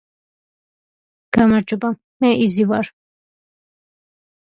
[1.37, 1.93] გამარჯობა
[2.25, 2.93] მე იზი ვარ